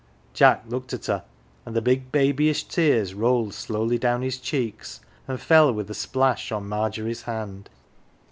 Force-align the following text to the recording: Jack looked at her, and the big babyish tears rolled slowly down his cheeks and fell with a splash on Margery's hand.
Jack 0.33 0.63
looked 0.67 0.93
at 0.93 1.05
her, 1.05 1.23
and 1.63 1.75
the 1.75 1.79
big 1.81 2.11
babyish 2.11 2.63
tears 2.63 3.13
rolled 3.13 3.53
slowly 3.53 3.99
down 3.99 4.23
his 4.23 4.39
cheeks 4.39 4.99
and 5.27 5.39
fell 5.39 5.71
with 5.71 5.91
a 5.91 5.93
splash 5.93 6.51
on 6.51 6.67
Margery's 6.67 7.21
hand. 7.21 7.69